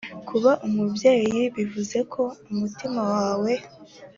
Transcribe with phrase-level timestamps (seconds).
[0.27, 3.51] kuba umubyeyi bivuze ko umutima wawe